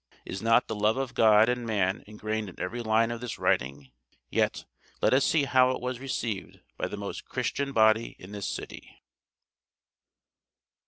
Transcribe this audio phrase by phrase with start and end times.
[0.25, 3.91] Is not the love of God and man ingrained in every line of this writing?
[4.31, 4.65] Yet
[4.99, 9.03] let us see how it was received by the most Christian(?) body in this city.